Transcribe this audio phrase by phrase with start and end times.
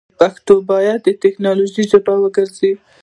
[0.19, 2.77] پښتو باید دټیکنالوژۍ ژبه وګرځوو.